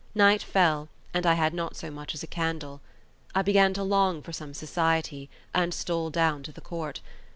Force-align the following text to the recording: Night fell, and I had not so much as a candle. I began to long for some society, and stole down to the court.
Night 0.15 0.41
fell, 0.41 0.89
and 1.13 1.27
I 1.27 1.35
had 1.35 1.53
not 1.53 1.75
so 1.75 1.91
much 1.91 2.15
as 2.15 2.23
a 2.23 2.25
candle. 2.25 2.81
I 3.35 3.43
began 3.43 3.71
to 3.75 3.83
long 3.83 4.23
for 4.23 4.33
some 4.33 4.55
society, 4.55 5.29
and 5.53 5.75
stole 5.75 6.09
down 6.09 6.41
to 6.41 6.51
the 6.51 6.59
court. 6.59 7.01